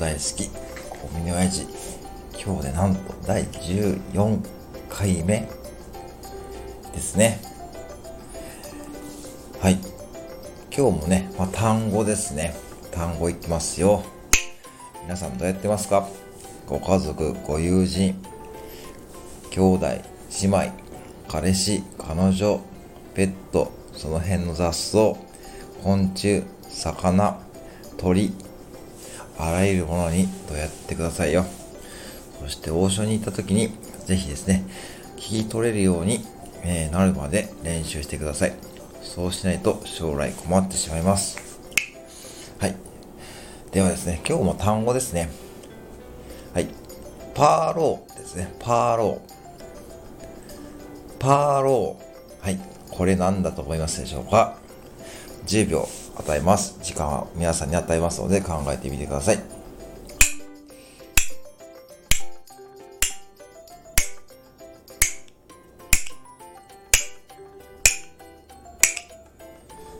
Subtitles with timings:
[0.00, 0.48] 大好き、
[0.88, 1.66] コンビニ親父。
[2.42, 4.40] 今日でなんと第14
[4.88, 5.46] 回目
[6.94, 7.38] ですね。
[9.60, 9.78] はい。
[10.74, 12.54] 今日もね、まあ、単語ですね。
[12.90, 14.02] 単語いきますよ。
[15.02, 16.08] 皆さんどうやってますか？
[16.66, 18.16] ご家族、ご友人、
[19.50, 19.86] 兄弟、
[20.40, 20.72] 姉妹、
[21.28, 22.60] 彼氏、彼女、
[23.12, 25.14] ペット、その辺の雑草、
[25.84, 27.38] 昆虫、魚、
[27.98, 28.32] 鳥、
[29.42, 31.44] あらゆるものにどうやってくださいよ。
[32.40, 33.70] そして王将に行った時に、
[34.06, 34.64] ぜひですね、
[35.16, 36.20] 聞き取れるように、
[36.62, 38.52] えー、なるまで練習してください。
[39.02, 41.60] そうしないと将来困ってしまいます。
[42.58, 42.76] はい。
[43.72, 45.30] ではですね、今日も単語ですね。
[46.52, 46.68] はい。
[47.34, 48.54] パーローですね。
[48.58, 51.18] パーロー。
[51.18, 52.44] パーロー。
[52.44, 52.58] はい。
[52.90, 54.56] これ何だと思いますでしょうか
[55.46, 55.88] ?10 秒
[56.20, 56.78] 与えます。
[56.82, 59.38] 時間は皆さんに与えますので考えてみてください。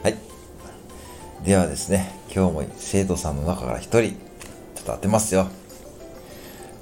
[0.03, 0.17] はい。
[1.45, 5.49] ではですね、今日も生徒さんの中から一人、ちょっと当てますよ。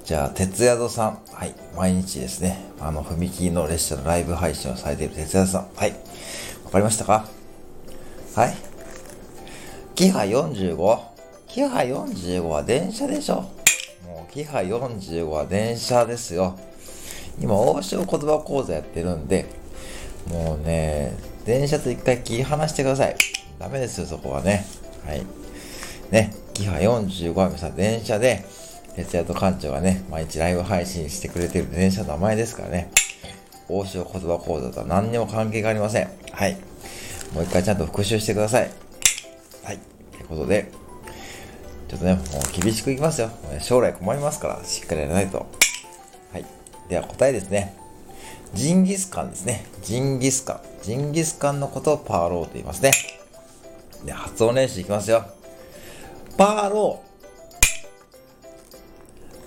[0.05, 1.19] じゃあ、鉄宿さん。
[1.33, 1.55] はい。
[1.77, 5.69] 毎日ですね、あの、踏切の列車のライブ配信をされている鉄宿さん。
[5.77, 5.93] はい。
[6.65, 7.27] わかりましたか？
[8.35, 8.68] はい。
[9.99, 11.01] キハ45。
[11.49, 13.43] キハ45は電車でしょ。
[14.07, 16.57] もうキハ45は電車ですよ。
[17.41, 19.47] 今、王将言葉講座やってるんで、
[20.31, 23.17] もうね、電車と一回切り離してください。
[23.59, 24.65] ダメですよ、そこはね。
[25.05, 25.27] はい。
[26.13, 28.45] ね、キハ45は皆さん電車で、
[28.95, 32.89] 徹夜と館長がね、毎日ライブ配信してくれてる電車の名前ですからね。
[33.69, 36.09] 王将言葉講座とは何にも関係がありません。
[36.31, 36.57] はい。
[37.35, 38.71] もう一回ちゃんと復習してください。
[39.69, 39.79] はい。
[40.13, 40.73] ということで、
[41.89, 42.25] ちょっとね、もう
[42.59, 43.29] 厳しくいきますよ。
[43.61, 45.47] 将来困りますから、しっかりやらないと。
[46.33, 46.47] はい。
[46.89, 47.77] では答えですね。
[48.55, 49.67] ジンギスカンですね。
[49.83, 50.61] ジンギスカン。
[50.83, 52.93] ジンギスカンのことをパーローと言いますね。
[54.07, 55.27] で、発音練習いきますよ。
[56.39, 57.03] パーロ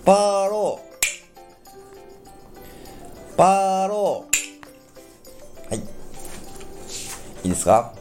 [0.04, 0.06] ー。
[0.06, 3.36] パーロー。
[3.38, 5.70] パーロー。
[5.72, 5.80] はい。
[5.80, 8.00] いいですか？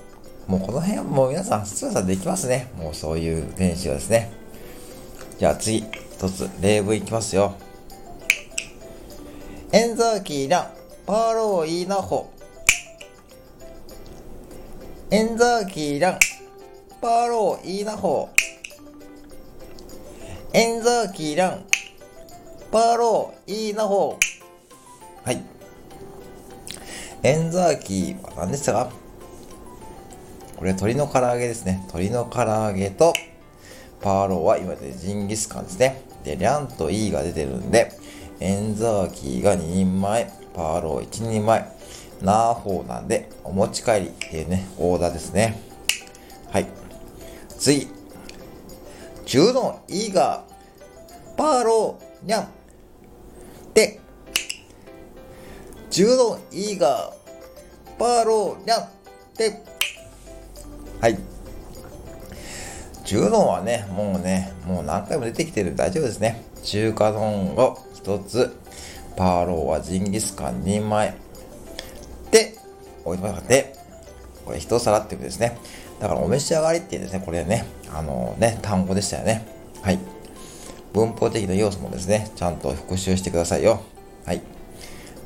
[0.50, 2.72] もうこの辺はもう皆さん、すぐさできますね。
[2.76, 4.32] もうそういう練習はですね。
[5.38, 7.54] じゃあ次、一つ例文いきますよ。
[9.70, 10.66] エンザーキーラン、
[11.06, 12.32] パーローイーナホ。
[15.12, 16.18] エンザーキーラン、
[17.00, 18.28] パーローイーナホ。
[20.52, 21.64] エンザーキーラン、
[22.72, 24.18] パーローイーナホ。
[25.24, 25.44] はい。
[27.22, 29.09] エンザーキーは何でしたか？
[30.60, 31.78] これ鶏の唐揚げですね。
[31.86, 33.14] 鶏の唐揚げと、
[34.02, 36.02] パーローは今でジンギスカンですね。
[36.22, 37.90] で、リャンとイーが出てるんで、
[38.40, 41.66] エンザーキーが2人前、パーロー1人前、
[42.20, 45.58] ナーホーなんで、お持ち帰りっていうね、オーダーですね。
[46.50, 46.66] はい。
[47.58, 47.88] 次。
[49.24, 52.48] 中のイーガー、パーロー、ニャン。
[53.72, 53.98] で、
[55.88, 58.88] 中のイーガー、パーロー、ニャン。
[59.38, 59.79] で、
[61.00, 61.18] はい。
[63.04, 66.44] 中丼はね、もうね、もう何回も出てきてる大丈夫ですね。
[66.62, 68.54] 中華丼を一つ、
[69.16, 71.14] パーローはジンギスカン2人前。
[72.30, 72.54] で、
[73.04, 73.74] 置いてもらって、
[74.44, 75.56] これ一皿ってことですね。
[76.00, 79.46] だからお召し上がりっていうですね、これね、あのね、単語でしたよね。
[79.80, 79.98] はい。
[80.92, 83.80] 文法的な要素もですね、ちゃんと復習してくださいよ。
[84.26, 84.42] はい。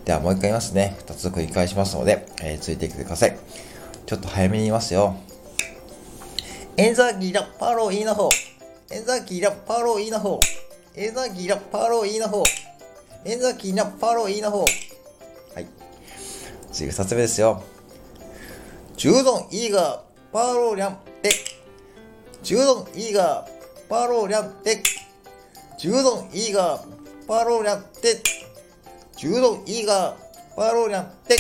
[0.05, 0.95] ではもう一回言いますね。
[1.01, 3.37] 二つ繰り返しますので、えー、ついてきてください。
[4.07, 5.17] ちょっと早めに言いますよ。
[6.77, 8.29] エンザギラパロイナホ。
[8.91, 10.41] エンザギラパロイナホ。
[10.97, 12.43] エンザギラパロイナホ。
[13.25, 14.65] エンザギラパロイナホ。
[15.55, 15.67] はい。
[16.73, 17.63] 次二つ目ですよ。
[18.97, 20.01] 中丼イーガー
[20.33, 21.31] パローリャンテ
[22.43, 24.83] 中丼イーガーパローリャンテ
[25.79, 26.87] 中丼イーガー
[27.29, 28.21] パローリャンテ
[29.17, 31.37] 中丼イーガーパローリャンテ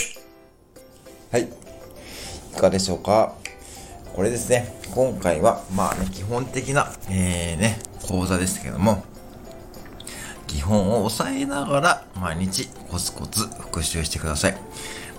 [1.32, 1.42] はい。
[1.42, 3.34] いかがでしょうか？
[4.14, 4.72] これですね。
[4.94, 9.02] 今回は、まあね、基本的な、えー、ね、講座でしたけども、
[10.46, 14.56] 基本を押さえながら、毎日コツコツ復習してください。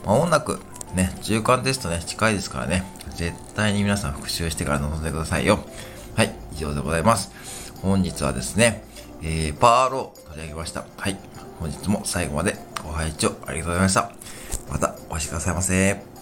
[0.05, 0.61] まもなく、
[0.93, 5.59] ね、中間テストね、近いですからね、絶対に皆さん復習してから臨んでくださいよ。
[6.15, 7.31] はい、以上でございます。
[7.81, 8.85] 本日はですね、
[9.21, 10.85] えー、パーロを取り上げました。
[10.97, 11.17] はい、
[11.59, 14.11] 本日も最後までご拝聴ありがとうございました。
[14.71, 16.14] またお越しくださいませ。